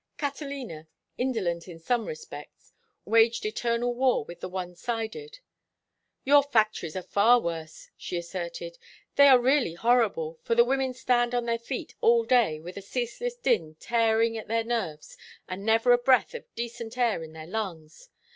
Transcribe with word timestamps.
Catalina, 0.17 0.87
indolent 1.19 1.67
in 1.67 1.77
some 1.77 2.07
respects, 2.07 2.73
waged 3.05 3.45
eternal 3.45 3.93
war 3.93 4.25
with 4.25 4.39
the 4.39 4.49
one 4.49 4.73
sided. 4.75 5.37
"Your 6.23 6.41
factories 6.41 6.95
are 6.95 7.03
far 7.03 7.39
worse," 7.39 7.91
she 7.95 8.17
asserted. 8.17 8.79
"They 9.15 9.27
are 9.27 9.37
really 9.39 9.75
horrible, 9.75 10.39
for 10.41 10.55
the 10.55 10.65
women 10.65 10.95
stand 10.95 11.35
on 11.35 11.45
their 11.45 11.59
feet 11.59 11.93
all 12.01 12.23
day 12.23 12.59
with 12.59 12.77
a 12.77 12.81
ceaseless 12.81 13.35
din 13.35 13.75
tearing 13.75 14.35
at 14.39 14.47
their 14.47 14.63
nerves 14.63 15.19
and 15.47 15.63
never 15.63 15.91
a 15.93 15.99
breath 15.99 16.33
of 16.33 16.51
decent 16.55 16.97
air 16.97 17.21
in 17.21 17.33
their 17.33 17.45
lungs. 17.45 18.09